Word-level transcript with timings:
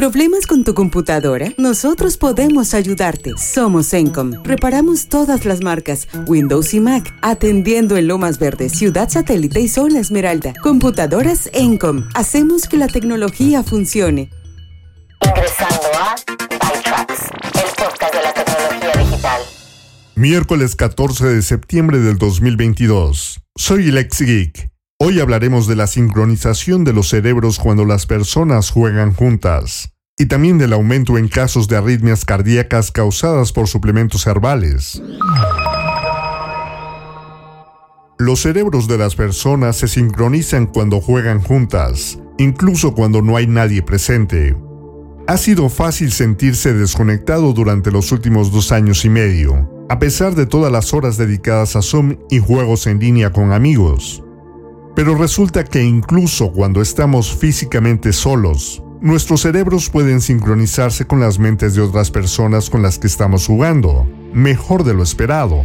¿Problemas 0.00 0.46
con 0.46 0.64
tu 0.64 0.72
computadora? 0.72 1.52
Nosotros 1.58 2.16
podemos 2.16 2.72
ayudarte. 2.72 3.34
Somos 3.36 3.92
Encom. 3.92 4.32
Reparamos 4.44 5.10
todas 5.10 5.44
las 5.44 5.60
marcas, 5.60 6.08
Windows 6.26 6.72
y 6.72 6.80
Mac, 6.80 7.14
atendiendo 7.20 7.98
en 7.98 8.08
Lomas 8.08 8.38
Verdes, 8.38 8.72
Ciudad 8.72 9.10
Satélite 9.10 9.60
y 9.60 9.68
Zona 9.68 10.00
Esmeralda. 10.00 10.54
Computadoras 10.62 11.50
Encom. 11.52 12.08
Hacemos 12.14 12.66
que 12.66 12.78
la 12.78 12.88
tecnología 12.88 13.62
funcione. 13.62 14.30
Ingresando 15.20 15.88
a 15.92 16.14
ByTrax, 16.48 17.20
el 17.56 17.74
podcast 17.76 18.14
de 18.14 18.22
la 18.22 18.32
tecnología 18.32 19.04
digital. 19.04 19.42
Miércoles 20.14 20.76
14 20.76 21.26
de 21.26 21.42
septiembre 21.42 21.98
del 21.98 22.16
2022. 22.16 23.42
Soy 23.54 23.90
Lex 23.90 24.22
Geek. 24.22 24.69
Hoy 25.02 25.18
hablaremos 25.18 25.66
de 25.66 25.76
la 25.76 25.86
sincronización 25.86 26.84
de 26.84 26.92
los 26.92 27.08
cerebros 27.08 27.58
cuando 27.58 27.86
las 27.86 28.04
personas 28.04 28.70
juegan 28.70 29.14
juntas 29.14 29.94
y 30.18 30.26
también 30.26 30.58
del 30.58 30.74
aumento 30.74 31.16
en 31.16 31.28
casos 31.28 31.68
de 31.68 31.78
arritmias 31.78 32.26
cardíacas 32.26 32.92
causadas 32.92 33.50
por 33.50 33.66
suplementos 33.66 34.26
herbales. 34.26 35.02
Los 38.18 38.42
cerebros 38.42 38.88
de 38.88 38.98
las 38.98 39.14
personas 39.14 39.76
se 39.76 39.88
sincronizan 39.88 40.66
cuando 40.66 41.00
juegan 41.00 41.40
juntas, 41.40 42.18
incluso 42.36 42.92
cuando 42.92 43.22
no 43.22 43.38
hay 43.38 43.46
nadie 43.46 43.82
presente. 43.82 44.54
Ha 45.26 45.38
sido 45.38 45.70
fácil 45.70 46.12
sentirse 46.12 46.74
desconectado 46.74 47.54
durante 47.54 47.90
los 47.90 48.12
últimos 48.12 48.52
dos 48.52 48.70
años 48.70 49.06
y 49.06 49.08
medio, 49.08 49.86
a 49.88 49.98
pesar 49.98 50.34
de 50.34 50.44
todas 50.44 50.70
las 50.70 50.92
horas 50.92 51.16
dedicadas 51.16 51.74
a 51.74 51.80
Zoom 51.80 52.16
y 52.28 52.38
juegos 52.38 52.86
en 52.86 52.98
línea 52.98 53.32
con 53.32 53.52
amigos. 53.52 54.22
Pero 54.94 55.14
resulta 55.16 55.64
que 55.64 55.82
incluso 55.82 56.52
cuando 56.52 56.82
estamos 56.82 57.34
físicamente 57.34 58.12
solos, 58.12 58.82
nuestros 59.00 59.42
cerebros 59.42 59.88
pueden 59.88 60.20
sincronizarse 60.20 61.06
con 61.06 61.20
las 61.20 61.38
mentes 61.38 61.74
de 61.74 61.80
otras 61.80 62.10
personas 62.10 62.68
con 62.68 62.82
las 62.82 62.98
que 62.98 63.06
estamos 63.06 63.46
jugando, 63.46 64.06
mejor 64.32 64.84
de 64.84 64.94
lo 64.94 65.02
esperado. 65.02 65.64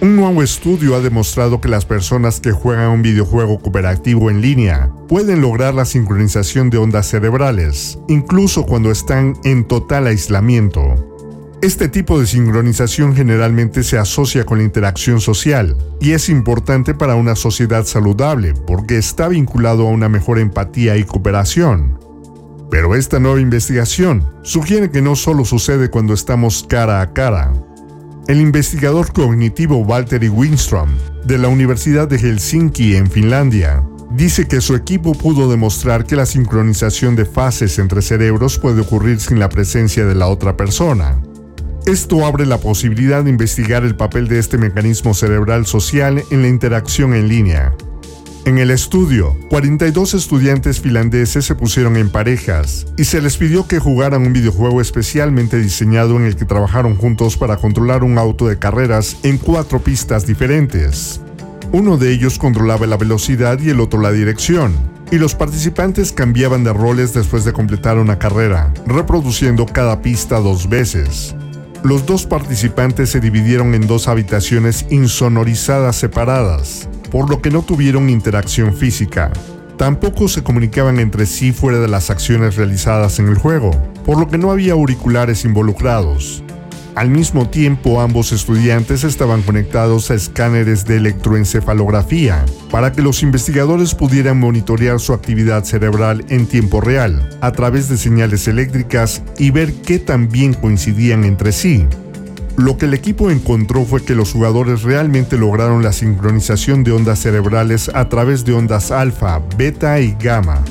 Un 0.00 0.14
nuevo 0.14 0.44
estudio 0.44 0.94
ha 0.94 1.00
demostrado 1.00 1.60
que 1.60 1.68
las 1.68 1.84
personas 1.84 2.38
que 2.38 2.52
juegan 2.52 2.90
un 2.90 3.02
videojuego 3.02 3.58
cooperativo 3.58 4.30
en 4.30 4.40
línea 4.40 4.92
pueden 5.08 5.40
lograr 5.40 5.74
la 5.74 5.84
sincronización 5.84 6.70
de 6.70 6.78
ondas 6.78 7.08
cerebrales, 7.08 7.98
incluso 8.06 8.64
cuando 8.64 8.92
están 8.92 9.34
en 9.42 9.66
total 9.66 10.06
aislamiento. 10.06 11.07
Este 11.60 11.88
tipo 11.88 12.20
de 12.20 12.26
sincronización 12.28 13.16
generalmente 13.16 13.82
se 13.82 13.98
asocia 13.98 14.46
con 14.46 14.58
la 14.58 14.64
interacción 14.64 15.20
social 15.20 15.76
y 16.00 16.12
es 16.12 16.28
importante 16.28 16.94
para 16.94 17.16
una 17.16 17.34
sociedad 17.34 17.84
saludable 17.84 18.54
porque 18.54 18.96
está 18.96 19.26
vinculado 19.26 19.88
a 19.88 19.90
una 19.90 20.08
mejor 20.08 20.38
empatía 20.38 20.96
y 20.96 21.02
cooperación. 21.02 21.98
Pero 22.70 22.94
esta 22.94 23.18
nueva 23.18 23.40
investigación 23.40 24.22
sugiere 24.42 24.92
que 24.92 25.02
no 25.02 25.16
solo 25.16 25.44
sucede 25.44 25.90
cuando 25.90 26.14
estamos 26.14 26.64
cara 26.68 27.00
a 27.00 27.12
cara. 27.12 27.52
El 28.28 28.40
investigador 28.40 29.12
cognitivo 29.12 29.84
Valtteri 29.84 30.28
Winstrom, 30.28 30.90
de 31.24 31.38
la 31.38 31.48
Universidad 31.48 32.06
de 32.06 32.18
Helsinki 32.18 32.94
en 32.94 33.10
Finlandia, 33.10 33.82
dice 34.12 34.46
que 34.46 34.60
su 34.60 34.76
equipo 34.76 35.12
pudo 35.12 35.50
demostrar 35.50 36.04
que 36.04 36.14
la 36.14 36.26
sincronización 36.26 37.16
de 37.16 37.24
fases 37.24 37.80
entre 37.80 38.00
cerebros 38.00 38.60
puede 38.60 38.82
ocurrir 38.82 39.18
sin 39.18 39.40
la 39.40 39.48
presencia 39.48 40.06
de 40.06 40.14
la 40.14 40.28
otra 40.28 40.56
persona. 40.56 41.20
Esto 41.88 42.26
abre 42.26 42.44
la 42.44 42.58
posibilidad 42.58 43.24
de 43.24 43.30
investigar 43.30 43.82
el 43.82 43.96
papel 43.96 44.28
de 44.28 44.38
este 44.38 44.58
mecanismo 44.58 45.14
cerebral 45.14 45.64
social 45.64 46.22
en 46.30 46.42
la 46.42 46.48
interacción 46.48 47.14
en 47.14 47.28
línea. 47.28 47.72
En 48.44 48.58
el 48.58 48.70
estudio, 48.70 49.34
42 49.48 50.12
estudiantes 50.12 50.82
finlandeses 50.82 51.46
se 51.46 51.54
pusieron 51.54 51.96
en 51.96 52.10
parejas 52.10 52.86
y 52.98 53.04
se 53.04 53.22
les 53.22 53.38
pidió 53.38 53.66
que 53.66 53.78
jugaran 53.78 54.26
un 54.26 54.34
videojuego 54.34 54.82
especialmente 54.82 55.56
diseñado 55.56 56.18
en 56.18 56.26
el 56.26 56.36
que 56.36 56.44
trabajaron 56.44 56.94
juntos 56.94 57.38
para 57.38 57.56
controlar 57.56 58.04
un 58.04 58.18
auto 58.18 58.48
de 58.48 58.58
carreras 58.58 59.16
en 59.22 59.38
cuatro 59.38 59.80
pistas 59.80 60.26
diferentes. 60.26 61.22
Uno 61.72 61.96
de 61.96 62.12
ellos 62.12 62.38
controlaba 62.38 62.86
la 62.86 62.98
velocidad 62.98 63.58
y 63.60 63.70
el 63.70 63.80
otro 63.80 63.98
la 64.02 64.12
dirección, 64.12 64.74
y 65.10 65.16
los 65.16 65.34
participantes 65.34 66.12
cambiaban 66.12 66.64
de 66.64 66.74
roles 66.74 67.14
después 67.14 67.46
de 67.46 67.54
completar 67.54 67.96
una 67.96 68.18
carrera, 68.18 68.74
reproduciendo 68.84 69.64
cada 69.64 70.02
pista 70.02 70.38
dos 70.38 70.68
veces. 70.68 71.34
Los 71.84 72.06
dos 72.06 72.26
participantes 72.26 73.10
se 73.10 73.20
dividieron 73.20 73.72
en 73.74 73.86
dos 73.86 74.08
habitaciones 74.08 74.84
insonorizadas 74.90 75.94
separadas, 75.94 76.88
por 77.10 77.30
lo 77.30 77.40
que 77.40 77.50
no 77.50 77.62
tuvieron 77.62 78.10
interacción 78.10 78.74
física. 78.74 79.30
Tampoco 79.76 80.26
se 80.26 80.42
comunicaban 80.42 80.98
entre 80.98 81.24
sí 81.24 81.52
fuera 81.52 81.78
de 81.78 81.86
las 81.86 82.10
acciones 82.10 82.56
realizadas 82.56 83.20
en 83.20 83.28
el 83.28 83.38
juego, 83.38 83.70
por 84.04 84.18
lo 84.18 84.26
que 84.26 84.38
no 84.38 84.50
había 84.50 84.72
auriculares 84.72 85.44
involucrados. 85.44 86.42
Al 86.98 87.10
mismo 87.10 87.48
tiempo, 87.48 88.00
ambos 88.00 88.32
estudiantes 88.32 89.04
estaban 89.04 89.42
conectados 89.42 90.10
a 90.10 90.16
escáneres 90.16 90.84
de 90.84 90.96
electroencefalografía 90.96 92.44
para 92.72 92.90
que 92.90 93.02
los 93.02 93.22
investigadores 93.22 93.94
pudieran 93.94 94.40
monitorear 94.40 94.98
su 94.98 95.12
actividad 95.12 95.62
cerebral 95.62 96.24
en 96.28 96.48
tiempo 96.48 96.80
real, 96.80 97.38
a 97.40 97.52
través 97.52 97.88
de 97.88 97.98
señales 97.98 98.48
eléctricas 98.48 99.22
y 99.38 99.52
ver 99.52 99.74
qué 99.74 100.00
tan 100.00 100.28
bien 100.28 100.54
coincidían 100.54 101.24
entre 101.24 101.52
sí. 101.52 101.86
Lo 102.56 102.76
que 102.78 102.86
el 102.86 102.94
equipo 102.94 103.30
encontró 103.30 103.84
fue 103.84 104.04
que 104.04 104.16
los 104.16 104.32
jugadores 104.32 104.82
realmente 104.82 105.38
lograron 105.38 105.84
la 105.84 105.92
sincronización 105.92 106.82
de 106.82 106.90
ondas 106.90 107.20
cerebrales 107.20 107.92
a 107.94 108.08
través 108.08 108.44
de 108.44 108.54
ondas 108.54 108.90
alfa, 108.90 109.40
beta 109.56 110.00
y 110.00 110.16
gamma. 110.18 110.64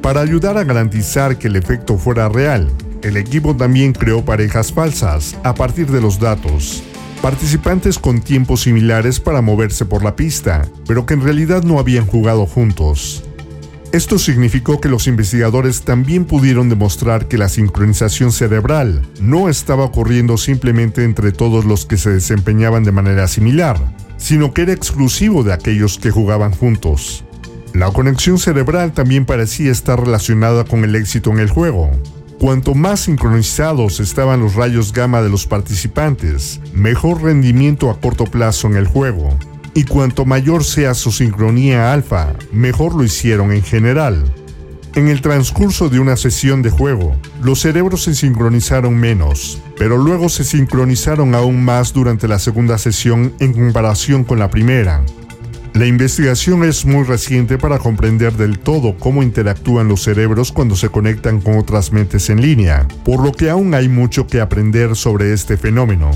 Para 0.00 0.20
ayudar 0.20 0.58
a 0.58 0.62
garantizar 0.62 1.38
que 1.38 1.48
el 1.48 1.56
efecto 1.56 1.98
fuera 1.98 2.28
real, 2.28 2.70
el 3.02 3.16
equipo 3.16 3.56
también 3.56 3.92
creó 3.92 4.24
parejas 4.24 4.72
falsas 4.72 5.36
a 5.42 5.54
partir 5.54 5.90
de 5.90 6.00
los 6.00 6.18
datos. 6.18 6.82
Participantes 7.22 7.98
con 7.98 8.20
tiempos 8.20 8.62
similares 8.62 9.20
para 9.20 9.42
moverse 9.42 9.84
por 9.84 10.04
la 10.04 10.16
pista, 10.16 10.68
pero 10.86 11.06
que 11.06 11.14
en 11.14 11.22
realidad 11.22 11.62
no 11.62 11.78
habían 11.78 12.06
jugado 12.06 12.46
juntos. 12.46 13.24
Esto 13.92 14.18
significó 14.18 14.80
que 14.80 14.88
los 14.88 15.06
investigadores 15.06 15.82
también 15.82 16.24
pudieron 16.24 16.68
demostrar 16.68 17.28
que 17.28 17.38
la 17.38 17.48
sincronización 17.48 18.32
cerebral 18.32 19.02
no 19.20 19.48
estaba 19.48 19.84
ocurriendo 19.84 20.36
simplemente 20.36 21.04
entre 21.04 21.32
todos 21.32 21.64
los 21.64 21.86
que 21.86 21.96
se 21.96 22.10
desempeñaban 22.10 22.84
de 22.84 22.92
manera 22.92 23.28
similar, 23.28 23.80
sino 24.18 24.52
que 24.52 24.62
era 24.62 24.72
exclusivo 24.72 25.44
de 25.44 25.52
aquellos 25.52 25.98
que 25.98 26.10
jugaban 26.10 26.52
juntos. 26.52 27.24
La 27.72 27.90
conexión 27.90 28.38
cerebral 28.38 28.92
también 28.92 29.24
parecía 29.24 29.70
estar 29.70 30.00
relacionada 30.00 30.64
con 30.64 30.84
el 30.84 30.94
éxito 30.94 31.30
en 31.30 31.38
el 31.38 31.50
juego, 31.50 31.90
Cuanto 32.38 32.74
más 32.74 33.00
sincronizados 33.00 33.98
estaban 33.98 34.40
los 34.40 34.54
rayos 34.54 34.92
gamma 34.92 35.22
de 35.22 35.30
los 35.30 35.46
participantes, 35.46 36.60
mejor 36.74 37.22
rendimiento 37.22 37.88
a 37.88 37.98
corto 37.98 38.24
plazo 38.24 38.66
en 38.66 38.76
el 38.76 38.86
juego. 38.86 39.36
Y 39.72 39.84
cuanto 39.84 40.26
mayor 40.26 40.62
sea 40.62 40.92
su 40.92 41.12
sincronía 41.12 41.92
alfa, 41.94 42.34
mejor 42.52 42.94
lo 42.94 43.04
hicieron 43.04 43.52
en 43.52 43.62
general. 43.62 44.22
En 44.94 45.08
el 45.08 45.22
transcurso 45.22 45.88
de 45.88 45.98
una 45.98 46.16
sesión 46.16 46.60
de 46.62 46.70
juego, 46.70 47.16
los 47.42 47.60
cerebros 47.60 48.04
se 48.04 48.14
sincronizaron 48.14 48.94
menos, 48.96 49.60
pero 49.78 49.96
luego 49.96 50.28
se 50.28 50.44
sincronizaron 50.44 51.34
aún 51.34 51.64
más 51.64 51.92
durante 51.92 52.28
la 52.28 52.38
segunda 52.38 52.76
sesión 52.76 53.34
en 53.40 53.54
comparación 53.54 54.24
con 54.24 54.38
la 54.38 54.50
primera, 54.50 55.02
la 55.76 55.84
investigación 55.84 56.64
es 56.64 56.86
muy 56.86 57.04
reciente 57.04 57.58
para 57.58 57.78
comprender 57.78 58.32
del 58.32 58.58
todo 58.58 58.96
cómo 58.98 59.22
interactúan 59.22 59.88
los 59.88 60.02
cerebros 60.02 60.50
cuando 60.50 60.74
se 60.74 60.88
conectan 60.88 61.42
con 61.42 61.58
otras 61.58 61.92
mentes 61.92 62.30
en 62.30 62.40
línea, 62.40 62.88
por 63.04 63.22
lo 63.22 63.30
que 63.32 63.50
aún 63.50 63.74
hay 63.74 63.86
mucho 63.86 64.26
que 64.26 64.40
aprender 64.40 64.96
sobre 64.96 65.34
este 65.34 65.58
fenómeno. 65.58 66.10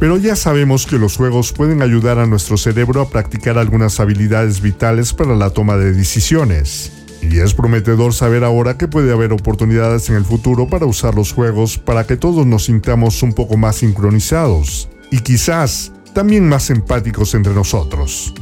Pero 0.00 0.16
ya 0.16 0.34
sabemos 0.34 0.86
que 0.86 0.96
los 0.98 1.18
juegos 1.18 1.52
pueden 1.52 1.82
ayudar 1.82 2.18
a 2.18 2.26
nuestro 2.26 2.56
cerebro 2.56 3.02
a 3.02 3.10
practicar 3.10 3.58
algunas 3.58 4.00
habilidades 4.00 4.62
vitales 4.62 5.12
para 5.12 5.36
la 5.36 5.50
toma 5.50 5.76
de 5.76 5.92
decisiones. 5.92 6.90
Y 7.20 7.38
es 7.38 7.52
prometedor 7.52 8.14
saber 8.14 8.44
ahora 8.44 8.78
que 8.78 8.88
puede 8.88 9.12
haber 9.12 9.34
oportunidades 9.34 10.08
en 10.08 10.16
el 10.16 10.24
futuro 10.24 10.68
para 10.68 10.86
usar 10.86 11.14
los 11.14 11.32
juegos 11.32 11.76
para 11.76 12.06
que 12.06 12.16
todos 12.16 12.46
nos 12.46 12.64
sintamos 12.64 13.22
un 13.22 13.34
poco 13.34 13.58
más 13.58 13.76
sincronizados 13.76 14.88
y 15.10 15.18
quizás 15.18 15.92
también 16.14 16.48
más 16.48 16.70
empáticos 16.70 17.34
entre 17.34 17.52
nosotros. 17.52 18.32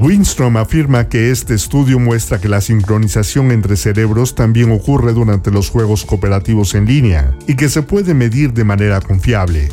Winstrom 0.00 0.56
afirma 0.56 1.10
que 1.10 1.30
este 1.30 1.52
estudio 1.52 1.98
muestra 1.98 2.40
que 2.40 2.48
la 2.48 2.62
sincronización 2.62 3.50
entre 3.50 3.76
cerebros 3.76 4.34
también 4.34 4.72
ocurre 4.72 5.12
durante 5.12 5.50
los 5.50 5.68
juegos 5.68 6.06
cooperativos 6.06 6.74
en 6.74 6.86
línea 6.86 7.36
y 7.46 7.54
que 7.54 7.68
se 7.68 7.82
puede 7.82 8.14
medir 8.14 8.54
de 8.54 8.64
manera 8.64 9.02
confiable. 9.02 9.68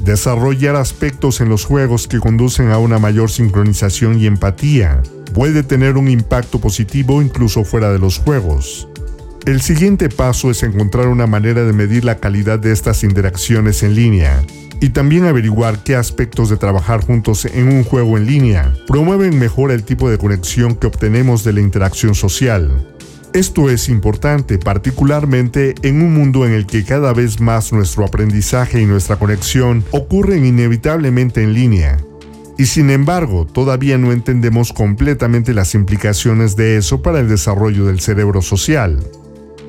Desarrollar 0.00 0.76
aspectos 0.76 1.40
en 1.40 1.48
los 1.48 1.64
juegos 1.64 2.06
que 2.06 2.20
conducen 2.20 2.70
a 2.70 2.78
una 2.78 3.00
mayor 3.00 3.32
sincronización 3.32 4.20
y 4.20 4.26
empatía 4.26 5.02
puede 5.34 5.64
tener 5.64 5.96
un 5.96 6.06
impacto 6.06 6.60
positivo 6.60 7.20
incluso 7.20 7.64
fuera 7.64 7.90
de 7.90 7.98
los 7.98 8.18
juegos. 8.18 8.86
El 9.44 9.60
siguiente 9.60 10.08
paso 10.08 10.52
es 10.52 10.62
encontrar 10.62 11.08
una 11.08 11.26
manera 11.26 11.64
de 11.64 11.72
medir 11.72 12.04
la 12.04 12.18
calidad 12.18 12.60
de 12.60 12.70
estas 12.70 13.02
interacciones 13.02 13.82
en 13.82 13.96
línea 13.96 14.40
y 14.80 14.90
también 14.90 15.24
averiguar 15.24 15.82
qué 15.82 15.96
aspectos 15.96 16.50
de 16.50 16.56
trabajar 16.56 17.04
juntos 17.04 17.44
en 17.44 17.68
un 17.68 17.84
juego 17.84 18.16
en 18.16 18.26
línea 18.26 18.74
promueven 18.86 19.38
mejor 19.38 19.70
el 19.70 19.84
tipo 19.84 20.10
de 20.10 20.18
conexión 20.18 20.74
que 20.74 20.86
obtenemos 20.86 21.44
de 21.44 21.52
la 21.52 21.60
interacción 21.60 22.14
social. 22.14 22.70
Esto 23.34 23.68
es 23.68 23.88
importante 23.88 24.58
particularmente 24.58 25.74
en 25.82 26.00
un 26.00 26.14
mundo 26.14 26.46
en 26.46 26.52
el 26.52 26.66
que 26.66 26.84
cada 26.84 27.12
vez 27.12 27.40
más 27.40 27.72
nuestro 27.72 28.04
aprendizaje 28.04 28.80
y 28.80 28.86
nuestra 28.86 29.16
conexión 29.16 29.84
ocurren 29.90 30.46
inevitablemente 30.46 31.42
en 31.42 31.52
línea. 31.52 31.98
Y 32.56 32.66
sin 32.66 32.90
embargo, 32.90 33.46
todavía 33.46 33.98
no 33.98 34.12
entendemos 34.12 34.72
completamente 34.72 35.54
las 35.54 35.74
implicaciones 35.74 36.56
de 36.56 36.76
eso 36.76 37.02
para 37.02 37.20
el 37.20 37.28
desarrollo 37.28 37.84
del 37.86 38.00
cerebro 38.00 38.42
social. 38.42 38.98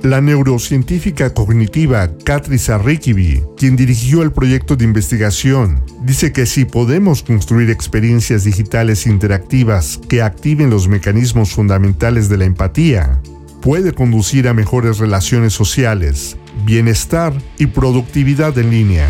La 0.03 0.21
neurocientífica 0.21 1.33
cognitiva 1.33 2.09
Katrisa 2.23 2.77
Rikibi, 2.77 3.43
quien 3.57 3.75
dirigió 3.75 4.21
el 4.21 4.31
proyecto 4.31 4.77
de 4.77 4.85
investigación, 4.85 5.83
dice 6.03 6.31
que 6.31 6.45
si 6.45 6.63
podemos 6.63 7.21
construir 7.21 7.69
experiencias 7.69 8.45
digitales 8.45 9.05
interactivas 9.05 9.99
que 10.07 10.21
activen 10.21 10.69
los 10.69 10.87
mecanismos 10.87 11.51
fundamentales 11.51 12.29
de 12.29 12.37
la 12.37 12.45
empatía, 12.45 13.19
puede 13.61 13.91
conducir 13.91 14.47
a 14.47 14.53
mejores 14.53 14.99
relaciones 14.99 15.51
sociales, 15.51 16.37
bienestar 16.65 17.33
y 17.57 17.67
productividad 17.67 18.57
en 18.57 18.71
línea. 18.71 19.09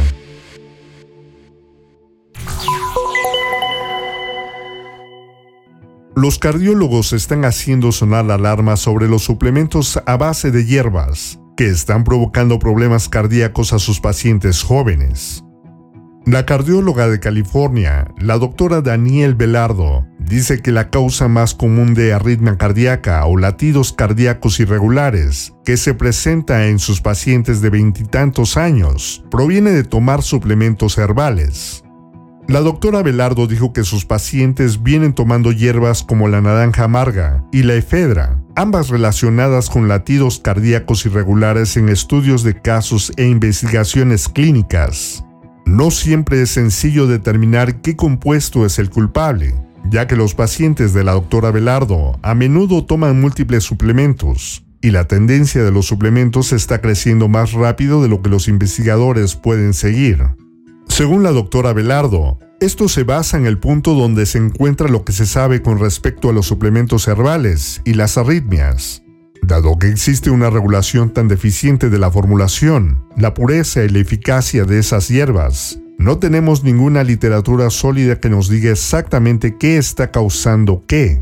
Los 6.21 6.37
cardiólogos 6.37 7.13
están 7.13 7.45
haciendo 7.45 7.93
sonar 7.93 8.25
la 8.25 8.33
alarma 8.33 8.75
sobre 8.75 9.07
los 9.07 9.23
suplementos 9.23 10.01
a 10.05 10.17
base 10.17 10.51
de 10.51 10.65
hierbas, 10.65 11.39
que 11.55 11.69
están 11.69 12.03
provocando 12.03 12.59
problemas 12.59 13.07
cardíacos 13.07 13.71
a 13.71 13.79
sus 13.79 14.01
pacientes 14.01 14.61
jóvenes. 14.61 15.45
La 16.25 16.45
cardióloga 16.45 17.07
de 17.07 17.21
California, 17.21 18.13
la 18.17 18.37
doctora 18.37 18.81
Daniel 18.81 19.35
Velardo, 19.35 20.05
dice 20.19 20.61
que 20.61 20.73
la 20.73 20.89
causa 20.89 21.29
más 21.29 21.55
común 21.55 21.93
de 21.93 22.11
arritmia 22.11 22.57
cardíaca 22.57 23.25
o 23.25 23.37
latidos 23.37 23.93
cardíacos 23.93 24.59
irregulares 24.59 25.53
que 25.63 25.77
se 25.77 25.93
presenta 25.93 26.67
en 26.67 26.79
sus 26.79 26.99
pacientes 26.99 27.61
de 27.61 27.69
veintitantos 27.69 28.57
años 28.57 29.23
proviene 29.31 29.71
de 29.71 29.85
tomar 29.85 30.21
suplementos 30.21 30.97
herbales. 30.97 31.85
La 32.49 32.61
doctora 32.61 33.03
Velardo 33.03 33.45
dijo 33.45 33.73
que 33.73 33.83
sus 33.83 34.05
pacientes 34.05 34.81
vienen 34.81 35.13
tomando 35.13 35.51
hierbas 35.51 36.01
como 36.01 36.27
la 36.27 36.41
naranja 36.41 36.85
amarga 36.85 37.45
y 37.51 37.61
la 37.61 37.75
efedra, 37.75 38.41
ambas 38.55 38.89
relacionadas 38.89 39.69
con 39.69 39.87
latidos 39.87 40.39
cardíacos 40.39 41.05
irregulares 41.05 41.77
en 41.77 41.89
estudios 41.89 42.41
de 42.41 42.59
casos 42.59 43.13
e 43.17 43.27
investigaciones 43.27 44.27
clínicas. 44.27 45.23
No 45.67 45.91
siempre 45.91 46.41
es 46.41 46.49
sencillo 46.49 47.05
determinar 47.05 47.81
qué 47.81 47.95
compuesto 47.95 48.65
es 48.65 48.79
el 48.79 48.89
culpable, 48.89 49.53
ya 49.91 50.07
que 50.07 50.15
los 50.15 50.33
pacientes 50.33 50.91
de 50.91 51.03
la 51.03 51.11
doctora 51.11 51.51
Velardo 51.51 52.17
a 52.23 52.33
menudo 52.33 52.83
toman 52.83 53.21
múltiples 53.21 53.63
suplementos, 53.63 54.65
y 54.81 54.89
la 54.89 55.07
tendencia 55.07 55.63
de 55.63 55.71
los 55.71 55.85
suplementos 55.85 56.51
está 56.51 56.81
creciendo 56.81 57.27
más 57.27 57.51
rápido 57.51 58.01
de 58.01 58.09
lo 58.09 58.23
que 58.23 58.31
los 58.31 58.47
investigadores 58.47 59.35
pueden 59.35 59.75
seguir. 59.75 60.25
Según 60.99 61.23
la 61.23 61.31
doctora 61.31 61.71
Velardo, 61.71 62.39
esto 62.59 62.89
se 62.89 63.05
basa 63.05 63.37
en 63.37 63.45
el 63.45 63.57
punto 63.57 63.93
donde 63.93 64.25
se 64.25 64.37
encuentra 64.37 64.89
lo 64.89 65.05
que 65.05 65.13
se 65.13 65.25
sabe 65.25 65.61
con 65.61 65.79
respecto 65.79 66.29
a 66.29 66.33
los 66.33 66.45
suplementos 66.45 67.07
herbales 67.07 67.81
y 67.85 67.93
las 67.93 68.17
arritmias. 68.17 69.01
Dado 69.41 69.79
que 69.79 69.87
existe 69.87 70.29
una 70.29 70.49
regulación 70.49 71.11
tan 71.11 71.29
deficiente 71.29 71.89
de 71.89 71.99
la 71.99 72.11
formulación, 72.11 73.01
la 73.15 73.33
pureza 73.33 73.85
y 73.85 73.87
la 73.87 73.99
eficacia 73.99 74.65
de 74.65 74.79
esas 74.79 75.07
hierbas, 75.07 75.79
no 75.97 76.19
tenemos 76.19 76.65
ninguna 76.65 77.05
literatura 77.05 77.69
sólida 77.69 78.19
que 78.19 78.29
nos 78.29 78.49
diga 78.49 78.69
exactamente 78.69 79.55
qué 79.57 79.77
está 79.77 80.11
causando 80.11 80.83
qué. 80.85 81.21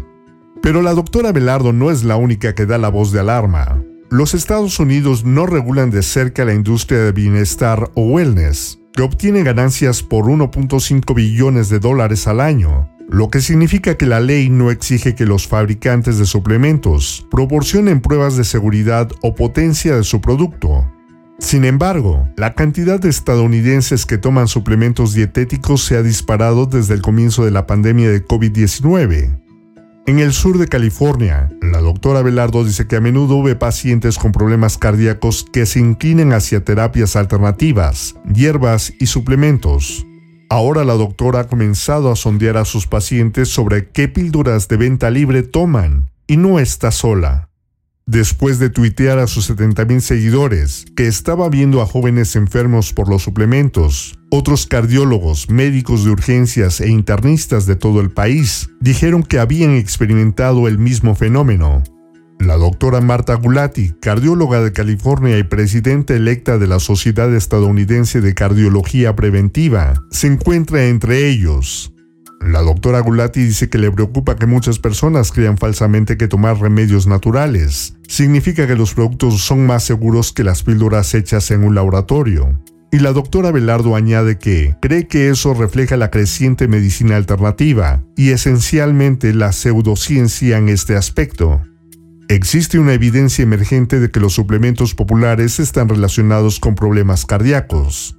Pero 0.59 0.81
la 0.81 0.95
doctora 0.95 1.31
Velardo 1.31 1.71
no 1.71 1.91
es 1.91 2.03
la 2.03 2.15
única 2.15 2.55
que 2.55 2.65
da 2.65 2.79
la 2.79 2.89
voz 2.89 3.11
de 3.11 3.19
alarma. 3.19 3.79
Los 4.09 4.33
Estados 4.33 4.79
Unidos 4.79 5.23
no 5.23 5.45
regulan 5.45 5.91
de 5.91 6.01
cerca 6.01 6.45
la 6.45 6.55
industria 6.55 7.03
de 7.03 7.11
bienestar 7.11 7.91
o 7.93 8.07
wellness, 8.07 8.79
que 8.97 9.03
obtiene 9.03 9.43
ganancias 9.43 10.01
por 10.01 10.25
1.5 10.25 11.13
billones 11.13 11.69
de 11.69 11.77
dólares 11.77 12.27
al 12.27 12.41
año, 12.41 12.89
lo 13.07 13.29
que 13.29 13.41
significa 13.41 13.95
que 13.95 14.07
la 14.07 14.19
ley 14.19 14.49
no 14.49 14.71
exige 14.71 15.13
que 15.13 15.27
los 15.27 15.47
fabricantes 15.47 16.17
de 16.17 16.25
suplementos 16.25 17.27
proporcionen 17.29 18.01
pruebas 18.01 18.37
de 18.37 18.43
seguridad 18.43 19.07
o 19.21 19.35
potencia 19.35 19.95
de 19.95 20.03
su 20.03 20.19
producto. 20.19 20.91
Sin 21.37 21.63
embargo, 21.63 22.27
la 22.37 22.55
cantidad 22.55 22.99
de 22.99 23.09
estadounidenses 23.09 24.07
que 24.07 24.17
toman 24.17 24.47
suplementos 24.47 25.13
dietéticos 25.13 25.83
se 25.83 25.95
ha 25.95 26.01
disparado 26.01 26.65
desde 26.65 26.95
el 26.95 27.03
comienzo 27.03 27.45
de 27.45 27.51
la 27.51 27.67
pandemia 27.67 28.09
de 28.09 28.25
COVID-19, 28.25 29.39
en 30.07 30.19
el 30.19 30.31
sur 30.31 30.57
de 30.57 30.67
California, 30.67 31.49
la 31.61 31.79
doctora 31.79 32.21
Velardo 32.21 32.63
dice 32.63 32.87
que 32.87 32.95
a 32.95 33.01
menudo 33.01 33.43
ve 33.43 33.57
pacientes 33.57 34.17
con 34.17 34.31
problemas 34.31 34.77
cardíacos 34.77 35.45
que 35.51 35.65
se 35.65 35.79
inclinan 35.79 36.31
hacia 36.31 36.63
terapias 36.63 37.17
alternativas, 37.17 38.15
hierbas 38.33 38.93
y 38.99 39.07
suplementos. 39.07 40.07
Ahora 40.49 40.85
la 40.85 40.93
doctora 40.93 41.41
ha 41.41 41.47
comenzado 41.47 42.09
a 42.09 42.15
sondear 42.15 42.55
a 42.55 42.63
sus 42.63 42.87
pacientes 42.87 43.49
sobre 43.49 43.89
qué 43.89 44.07
píldoras 44.07 44.69
de 44.69 44.77
venta 44.77 45.09
libre 45.09 45.43
toman, 45.43 46.09
y 46.25 46.37
no 46.37 46.57
está 46.57 46.91
sola 46.91 47.46
después 48.07 48.57
de 48.57 48.69
tuitear 48.69 49.19
a 49.19 49.27
sus 49.27 49.49
70.000 49.51 49.99
seguidores 49.99 50.85
que 50.95 51.07
estaba 51.07 51.49
viendo 51.49 51.81
a 51.81 51.85
jóvenes 51.85 52.35
enfermos 52.35 52.93
por 52.93 53.09
los 53.09 53.21
suplementos. 53.21 54.17
Otros 54.31 54.65
cardiólogos, 54.65 55.49
médicos 55.49 56.03
de 56.03 56.11
urgencias 56.11 56.81
e 56.81 56.89
internistas 56.89 57.65
de 57.65 57.75
todo 57.75 58.01
el 58.01 58.09
país 58.09 58.69
dijeron 58.79 59.23
que 59.23 59.39
habían 59.39 59.71
experimentado 59.75 60.67
el 60.67 60.79
mismo 60.79 61.13
fenómeno. 61.13 61.83
La 62.39 62.55
doctora 62.55 63.01
Marta 63.01 63.33
Gulati, 63.33 63.93
cardióloga 63.99 64.61
de 64.61 64.71
California 64.71 65.37
y 65.37 65.43
presidenta 65.43 66.13
electa 66.13 66.57
de 66.57 66.67
la 66.67 66.79
Sociedad 66.79 67.33
Estadounidense 67.33 68.21
de 68.21 68.33
Cardiología 68.35 69.15
Preventiva, 69.15 70.03
se 70.11 70.27
encuentra 70.27 70.85
entre 70.85 71.27
ellos. 71.29 71.91
La 72.41 72.61
doctora 72.61 72.99
Gulati 72.99 73.43
dice 73.43 73.69
que 73.69 73.77
le 73.77 73.91
preocupa 73.91 74.35
que 74.35 74.45
muchas 74.45 74.79
personas 74.79 75.31
crean 75.31 75.57
falsamente 75.57 76.17
que 76.17 76.27
tomar 76.27 76.59
remedios 76.59 77.07
naturales 77.07 77.95
significa 78.07 78.67
que 78.67 78.75
los 78.75 78.93
productos 78.93 79.41
son 79.41 79.65
más 79.65 79.83
seguros 79.83 80.31
que 80.31 80.43
las 80.43 80.63
píldoras 80.63 81.13
hechas 81.13 81.51
en 81.51 81.63
un 81.63 81.75
laboratorio. 81.75 82.61
Y 82.91 82.99
la 82.99 83.11
doctora 83.11 83.51
Velardo 83.51 83.95
añade 83.95 84.37
que 84.37 84.75
cree 84.81 85.07
que 85.07 85.29
eso 85.29 85.53
refleja 85.53 85.97
la 85.97 86.09
creciente 86.09 86.67
medicina 86.67 87.17
alternativa 87.17 88.03
y 88.15 88.29
esencialmente 88.29 89.33
la 89.33 89.51
pseudociencia 89.51 90.57
en 90.57 90.69
este 90.69 90.95
aspecto. 90.95 91.61
Existe 92.29 92.79
una 92.79 92.93
evidencia 92.93 93.43
emergente 93.43 93.99
de 93.99 94.09
que 94.09 94.19
los 94.19 94.33
suplementos 94.33 94.93
populares 94.95 95.59
están 95.59 95.89
relacionados 95.89 96.59
con 96.59 96.75
problemas 96.75 97.25
cardíacos. 97.25 98.16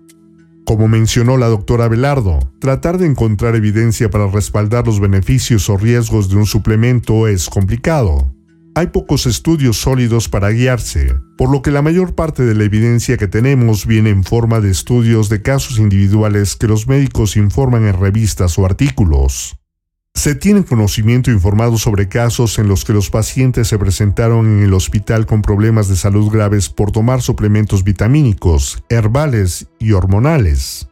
Como 0.69 0.87
mencionó 0.87 1.39
la 1.39 1.47
doctora 1.47 1.89
Velardo, 1.89 2.41
tratar 2.61 2.99
de 2.99 3.07
encontrar 3.07 3.57
evidencia 3.57 4.11
para 4.11 4.27
respaldar 4.27 4.87
los 4.87 5.01
beneficios 5.01 5.71
o 5.71 5.79
riesgos 5.79 6.29
de 6.29 6.37
un 6.37 6.45
suplemento 6.45 7.27
es 7.27 7.49
complicado. 7.49 8.31
Hay 8.75 8.89
pocos 8.89 9.25
estudios 9.25 9.79
sólidos 9.79 10.29
para 10.29 10.51
guiarse, 10.51 11.15
por 11.39 11.51
lo 11.51 11.63
que 11.63 11.71
la 11.71 11.81
mayor 11.81 12.15
parte 12.15 12.45
de 12.45 12.55
la 12.55 12.65
evidencia 12.65 13.17
que 13.17 13.29
tenemos 13.29 13.87
viene 13.87 14.11
en 14.11 14.25
forma 14.25 14.61
de 14.61 14.71
estudios 14.71 15.31
de 15.31 15.41
casos 15.41 15.79
individuales 15.79 16.55
que 16.55 16.67
los 16.67 16.87
médicos 16.87 17.39
informan 17.39 17.87
en 17.87 17.99
revistas 17.99 18.59
o 18.59 18.67
artículos. 18.67 19.58
Se 20.19 20.35
tiene 20.35 20.65
conocimiento 20.65 21.31
informado 21.31 21.79
sobre 21.79 22.09
casos 22.09 22.59
en 22.59 22.67
los 22.67 22.85
que 22.85 22.93
los 22.93 23.09
pacientes 23.09 23.69
se 23.69 23.79
presentaron 23.79 24.47
en 24.47 24.65
el 24.65 24.75
hospital 24.75 25.27
con 25.27 25.43
problemas 25.43 25.87
de 25.87 25.95
salud 25.95 26.29
graves 26.29 26.71
por 26.71 26.91
tomar 26.91 27.23
suplementos 27.23 27.85
vitamínicos, 27.85 28.83
herbales 28.89 29.69
y 29.79 29.93
hormonales. 29.93 30.89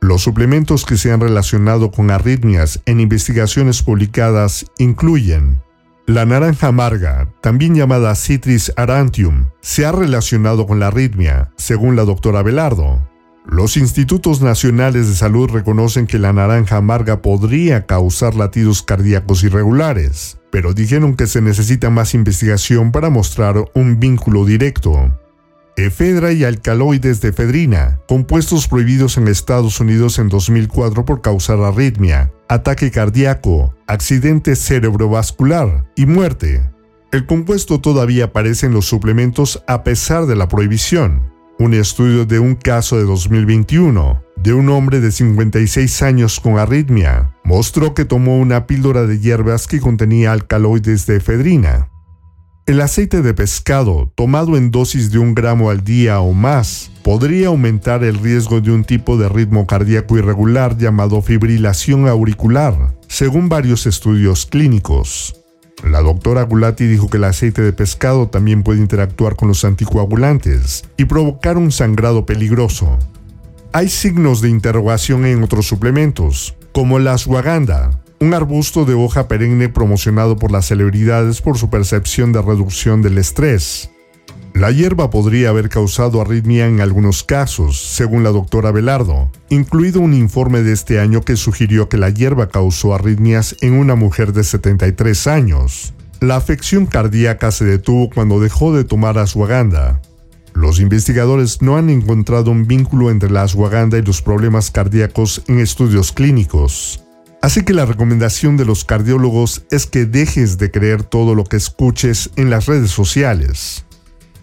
Los 0.00 0.22
suplementos 0.22 0.86
que 0.86 0.96
se 0.96 1.10
han 1.10 1.18
relacionado 1.18 1.90
con 1.90 2.12
arritmias 2.12 2.80
en 2.86 3.00
investigaciones 3.00 3.82
publicadas 3.82 4.64
incluyen 4.78 5.60
la 6.06 6.24
naranja 6.24 6.68
amarga, 6.68 7.32
también 7.40 7.74
llamada 7.74 8.14
Citris 8.14 8.72
arantium, 8.76 9.46
se 9.60 9.86
ha 9.86 9.90
relacionado 9.90 10.68
con 10.68 10.78
la 10.78 10.86
arritmia, 10.86 11.50
según 11.56 11.96
la 11.96 12.04
doctora 12.04 12.44
Velardo. 12.44 13.02
Los 13.44 13.76
institutos 13.76 14.40
nacionales 14.40 15.08
de 15.08 15.14
salud 15.14 15.50
reconocen 15.50 16.06
que 16.06 16.18
la 16.18 16.32
naranja 16.32 16.76
amarga 16.76 17.22
podría 17.22 17.86
causar 17.86 18.36
latidos 18.36 18.82
cardíacos 18.82 19.42
irregulares, 19.42 20.38
pero 20.50 20.74
dijeron 20.74 21.16
que 21.16 21.26
se 21.26 21.42
necesita 21.42 21.90
más 21.90 22.14
investigación 22.14 22.92
para 22.92 23.10
mostrar 23.10 23.56
un 23.74 23.98
vínculo 23.98 24.44
directo. 24.44 25.18
Efedra 25.76 26.32
y 26.32 26.44
alcaloides 26.44 27.20
de 27.20 27.30
efedrina, 27.30 27.98
compuestos 28.06 28.68
prohibidos 28.68 29.16
en 29.16 29.26
Estados 29.26 29.80
Unidos 29.80 30.18
en 30.18 30.28
2004 30.28 31.04
por 31.04 31.20
causar 31.20 31.58
arritmia, 31.60 32.30
ataque 32.48 32.90
cardíaco, 32.90 33.74
accidente 33.86 34.54
cerebrovascular 34.54 35.90
y 35.96 36.06
muerte. 36.06 36.70
El 37.10 37.26
compuesto 37.26 37.80
todavía 37.80 38.26
aparece 38.26 38.66
en 38.66 38.72
los 38.72 38.86
suplementos 38.86 39.64
a 39.66 39.82
pesar 39.82 40.26
de 40.26 40.36
la 40.36 40.46
prohibición. 40.46 41.31
Un 41.62 41.74
estudio 41.74 42.26
de 42.26 42.40
un 42.40 42.56
caso 42.56 42.98
de 42.98 43.04
2021 43.04 44.20
de 44.34 44.52
un 44.52 44.68
hombre 44.68 44.98
de 44.98 45.12
56 45.12 46.02
años 46.02 46.40
con 46.40 46.58
arritmia 46.58 47.36
mostró 47.44 47.94
que 47.94 48.04
tomó 48.04 48.36
una 48.38 48.66
píldora 48.66 49.06
de 49.06 49.20
hierbas 49.20 49.68
que 49.68 49.78
contenía 49.78 50.32
alcaloides 50.32 51.06
de 51.06 51.18
efedrina. 51.18 51.88
El 52.66 52.80
aceite 52.80 53.22
de 53.22 53.32
pescado, 53.32 54.10
tomado 54.16 54.56
en 54.56 54.72
dosis 54.72 55.12
de 55.12 55.20
un 55.20 55.36
gramo 55.36 55.70
al 55.70 55.84
día 55.84 56.18
o 56.18 56.32
más, 56.32 56.90
podría 57.04 57.46
aumentar 57.46 58.02
el 58.02 58.18
riesgo 58.18 58.60
de 58.60 58.72
un 58.72 58.82
tipo 58.82 59.16
de 59.16 59.28
ritmo 59.28 59.64
cardíaco 59.64 60.18
irregular 60.18 60.76
llamado 60.76 61.22
fibrilación 61.22 62.08
auricular, 62.08 62.96
según 63.06 63.48
varios 63.48 63.86
estudios 63.86 64.46
clínicos. 64.46 65.41
La 65.84 66.00
doctora 66.00 66.42
Gulati 66.42 66.86
dijo 66.86 67.08
que 67.08 67.16
el 67.16 67.24
aceite 67.24 67.62
de 67.62 67.72
pescado 67.72 68.28
también 68.28 68.62
puede 68.62 68.80
interactuar 68.80 69.36
con 69.36 69.48
los 69.48 69.64
anticoagulantes 69.64 70.84
y 70.96 71.06
provocar 71.06 71.56
un 71.56 71.72
sangrado 71.72 72.24
peligroso. 72.24 72.98
Hay 73.72 73.88
signos 73.88 74.40
de 74.40 74.48
interrogación 74.48 75.26
en 75.26 75.42
otros 75.42 75.66
suplementos, 75.66 76.54
como 76.72 76.98
la 76.98 77.14
ashwagandha, 77.14 78.02
un 78.20 78.34
arbusto 78.34 78.84
de 78.84 78.94
hoja 78.94 79.26
perenne 79.26 79.68
promocionado 79.68 80.36
por 80.36 80.52
las 80.52 80.66
celebridades 80.66 81.42
por 81.42 81.58
su 81.58 81.70
percepción 81.70 82.32
de 82.32 82.40
reducción 82.40 83.02
del 83.02 83.18
estrés. 83.18 83.90
La 84.54 84.70
hierba 84.70 85.08
podría 85.08 85.48
haber 85.48 85.70
causado 85.70 86.20
arritmia 86.20 86.66
en 86.66 86.82
algunos 86.82 87.24
casos, 87.24 87.80
según 87.80 88.22
la 88.22 88.30
doctora 88.30 88.70
Velardo, 88.70 89.30
incluido 89.48 90.00
un 90.00 90.12
informe 90.12 90.62
de 90.62 90.72
este 90.72 91.00
año 91.00 91.22
que 91.22 91.36
sugirió 91.36 91.88
que 91.88 91.96
la 91.96 92.10
hierba 92.10 92.50
causó 92.50 92.94
arritmias 92.94 93.56
en 93.62 93.72
una 93.72 93.94
mujer 93.94 94.34
de 94.34 94.44
73 94.44 95.26
años. 95.26 95.94
La 96.20 96.36
afección 96.36 96.84
cardíaca 96.84 97.50
se 97.50 97.64
detuvo 97.64 98.10
cuando 98.10 98.40
dejó 98.40 98.76
de 98.76 98.84
tomar 98.84 99.18
ashwagandha. 99.18 100.02
Los 100.52 100.80
investigadores 100.80 101.62
no 101.62 101.78
han 101.78 101.88
encontrado 101.88 102.50
un 102.50 102.66
vínculo 102.66 103.10
entre 103.10 103.30
la 103.30 103.44
ashwagandha 103.44 103.98
y 103.98 104.02
los 104.02 104.20
problemas 104.20 104.70
cardíacos 104.70 105.42
en 105.48 105.60
estudios 105.60 106.12
clínicos. 106.12 107.02
Así 107.40 107.64
que 107.64 107.72
la 107.72 107.86
recomendación 107.86 108.58
de 108.58 108.66
los 108.66 108.84
cardiólogos 108.84 109.64
es 109.70 109.86
que 109.86 110.04
dejes 110.04 110.58
de 110.58 110.70
creer 110.70 111.02
todo 111.02 111.34
lo 111.34 111.44
que 111.44 111.56
escuches 111.56 112.30
en 112.36 112.50
las 112.50 112.66
redes 112.66 112.90
sociales. 112.90 113.84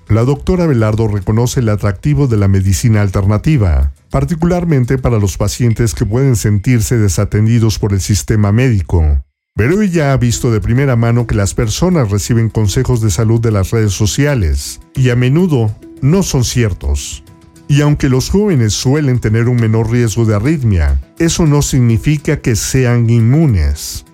La 0.10 0.24
doctora 0.24 0.66
Velardo 0.66 1.08
reconoce 1.08 1.60
el 1.60 1.70
atractivo 1.70 2.26
de 2.26 2.36
la 2.36 2.48
medicina 2.48 3.04
alternativa, 3.04 3.94
particularmente 4.10 4.98
para 4.98 5.20
los 5.20 5.38
pacientes 5.38 5.94
que 5.94 6.04
pueden 6.04 6.36
sentirse 6.36 6.98
desatendidos 6.98 7.78
por 7.78 7.94
el 7.94 8.02
sistema 8.02 8.52
médico. 8.52 9.24
Pero 9.56 9.84
ella 9.84 10.12
ha 10.12 10.18
visto 10.18 10.52
de 10.52 10.62
primera 10.62 10.96
mano 10.96 11.28
que 11.28 11.36
las 11.36 11.54
personas 11.54 12.10
reciben 12.10 12.50
consejos 12.50 13.02
de 13.02 13.12
salud 13.12 13.40
de 13.40 13.52
las 13.52 13.70
redes 13.70 13.94
sociales, 13.94 14.82
y 14.96 15.12
a 15.12 15.16
menudo 15.16 15.76
no 16.02 16.24
son 16.24 16.44
ciertos. 16.44 17.24
Y 17.68 17.82
aunque 17.82 18.10
los 18.10 18.32
jóvenes 18.32 18.74
suelen 18.74 19.20
tener 19.20 19.48
un 19.48 19.58
menor 19.58 19.92
riesgo 19.92 20.26
de 20.26 20.36
arritmia, 20.36 21.00
eso 21.20 21.46
no 21.46 21.62
significa 21.62 22.42
que 22.42 22.56
sean 22.56 23.08
inmunes. 23.12 24.06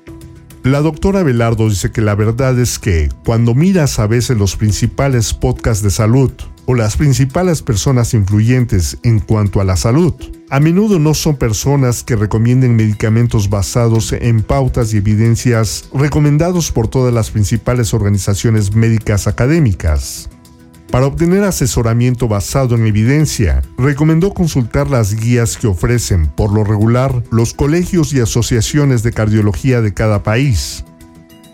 La 0.65 0.81
doctora 0.81 1.21
Velardo 1.21 1.69
dice 1.69 1.91
que 1.91 2.01
la 2.01 2.15
verdad 2.15 2.57
es 2.57 2.79
que 2.79 3.09
cuando 3.23 3.53
miras 3.53 3.99
a 3.99 4.07
veces 4.07 4.35
los 4.35 4.55
principales 4.55 5.31
podcasts 5.31 5.83
de 5.83 5.91
salud 5.91 6.31
o 6.65 6.73
las 6.73 6.97
principales 6.97 7.61
personas 7.61 8.15
influyentes 8.15 8.97
en 9.03 9.19
cuanto 9.19 9.61
a 9.61 9.63
la 9.63 9.75
salud, 9.75 10.15
a 10.49 10.59
menudo 10.59 10.97
no 10.97 11.13
son 11.13 11.35
personas 11.35 12.03
que 12.03 12.15
recomienden 12.15 12.75
medicamentos 12.75 13.47
basados 13.47 14.11
en 14.11 14.41
pautas 14.41 14.91
y 14.95 14.97
evidencias 14.97 15.87
recomendados 15.93 16.71
por 16.71 16.87
todas 16.87 17.13
las 17.13 17.29
principales 17.29 17.93
organizaciones 17.93 18.73
médicas 18.73 19.27
académicas. 19.27 20.31
Para 20.91 21.07
obtener 21.07 21.43
asesoramiento 21.43 22.27
basado 22.27 22.75
en 22.75 22.85
evidencia, 22.85 23.61
recomendó 23.77 24.33
consultar 24.33 24.89
las 24.89 25.15
guías 25.15 25.57
que 25.57 25.67
ofrecen, 25.67 26.27
por 26.27 26.53
lo 26.53 26.63
regular, 26.63 27.23
los 27.31 27.53
colegios 27.53 28.13
y 28.13 28.21
asociaciones 28.21 29.03
de 29.03 29.11
cardiología 29.11 29.81
de 29.81 29.93
cada 29.93 30.23
país. 30.23 30.85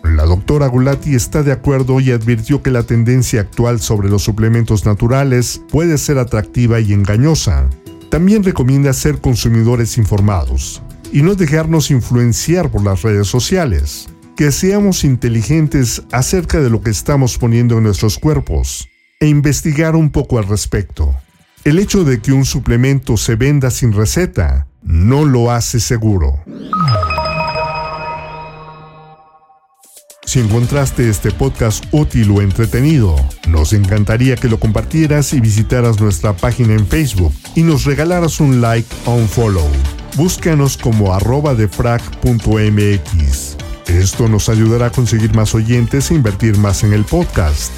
La 0.04 0.24
doctora 0.24 0.66
Gulati 0.66 1.14
está 1.14 1.42
de 1.42 1.52
acuerdo 1.52 1.98
y 2.00 2.10
advirtió 2.10 2.62
que 2.62 2.70
la 2.70 2.82
tendencia 2.82 3.40
actual 3.40 3.80
sobre 3.80 4.08
los 4.08 4.22
suplementos 4.22 4.84
naturales 4.84 5.62
puede 5.70 5.96
ser 5.96 6.18
atractiva 6.18 6.80
y 6.80 6.92
engañosa. 6.92 7.68
También 8.10 8.44
recomienda 8.44 8.92
ser 8.92 9.20
consumidores 9.20 9.96
informados 9.98 10.82
y 11.12 11.22
no 11.22 11.34
dejarnos 11.34 11.90
influenciar 11.90 12.70
por 12.70 12.84
las 12.84 13.02
redes 13.02 13.28
sociales. 13.28 14.08
Que 14.36 14.50
seamos 14.52 15.04
inteligentes 15.04 16.02
acerca 16.10 16.60
de 16.60 16.70
lo 16.70 16.80
que 16.80 16.90
estamos 16.90 17.38
poniendo 17.38 17.78
en 17.78 17.84
nuestros 17.84 18.18
cuerpos 18.18 18.91
e 19.22 19.28
investigar 19.28 19.94
un 19.94 20.10
poco 20.10 20.38
al 20.38 20.48
respecto. 20.48 21.14
El 21.62 21.78
hecho 21.78 22.02
de 22.02 22.20
que 22.20 22.32
un 22.32 22.44
suplemento 22.44 23.16
se 23.16 23.36
venda 23.36 23.70
sin 23.70 23.92
receta 23.92 24.66
no 24.82 25.24
lo 25.24 25.52
hace 25.52 25.78
seguro. 25.78 26.40
Si 30.26 30.40
encontraste 30.40 31.08
este 31.08 31.30
podcast 31.30 31.84
útil 31.92 32.32
o 32.32 32.42
entretenido, 32.42 33.14
nos 33.46 33.72
encantaría 33.72 34.34
que 34.34 34.48
lo 34.48 34.58
compartieras 34.58 35.32
y 35.34 35.40
visitaras 35.40 36.00
nuestra 36.00 36.32
página 36.32 36.74
en 36.74 36.84
Facebook 36.84 37.32
y 37.54 37.62
nos 37.62 37.84
regalaras 37.84 38.40
un 38.40 38.60
like 38.60 38.92
o 39.04 39.14
un 39.14 39.28
follow. 39.28 39.68
Búscanos 40.16 40.76
como 40.76 41.14
arroba 41.14 41.54
defrag.mx. 41.54 43.56
Esto 43.86 44.28
nos 44.28 44.48
ayudará 44.48 44.86
a 44.86 44.90
conseguir 44.90 45.32
más 45.36 45.54
oyentes 45.54 46.10
e 46.10 46.14
invertir 46.14 46.58
más 46.58 46.82
en 46.82 46.92
el 46.92 47.04
podcast. 47.04 47.70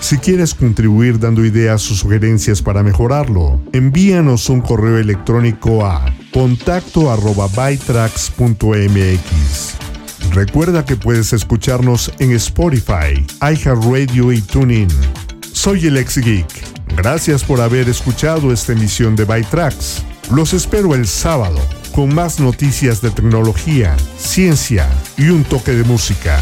Si 0.00 0.16
quieres 0.16 0.54
contribuir 0.54 1.18
dando 1.18 1.44
ideas 1.44 1.88
o 1.90 1.94
sugerencias 1.94 2.62
para 2.62 2.82
mejorarlo, 2.82 3.60
envíanos 3.72 4.48
un 4.48 4.62
correo 4.62 4.98
electrónico 4.98 5.84
a 5.84 6.12
contacto 6.32 7.10
Recuerda 10.32 10.84
que 10.84 10.96
puedes 10.96 11.32
escucharnos 11.32 12.12
en 12.18 12.32
Spotify, 12.32 13.26
iHeartRadio 13.42 14.32
y 14.32 14.40
TuneIn. 14.40 14.88
Soy 15.52 15.86
el 15.86 15.98
ex 15.98 16.16
geek. 16.18 16.46
Gracias 16.96 17.44
por 17.44 17.60
haber 17.60 17.88
escuchado 17.88 18.52
esta 18.52 18.72
emisión 18.72 19.16
de 19.16 19.24
ByTracks. 19.24 20.02
Los 20.32 20.54
espero 20.54 20.94
el 20.94 21.06
sábado 21.06 21.58
con 21.92 22.14
más 22.14 22.40
noticias 22.40 23.02
de 23.02 23.10
tecnología, 23.10 23.96
ciencia 24.16 24.88
y 25.18 25.28
un 25.28 25.44
toque 25.44 25.72
de 25.72 25.84
música. 25.84 26.40